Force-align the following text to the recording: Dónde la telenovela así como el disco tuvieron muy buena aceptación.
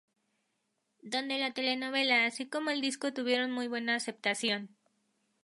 Dónde 1.13 1.37
la 1.37 1.53
telenovela 1.53 2.25
así 2.25 2.47
como 2.49 2.71
el 2.71 2.81
disco 2.81 3.13
tuvieron 3.13 3.51
muy 3.51 3.67
buena 3.67 3.93
aceptación. 3.93 4.75